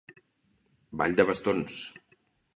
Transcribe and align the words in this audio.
Ball 1.03 1.15
de 1.21 1.27
bastons. 1.31 1.79